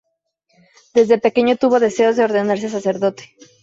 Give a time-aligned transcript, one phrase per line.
[0.95, 3.23] Desde pequeño tuvo deseos de ordenarse sacerdote.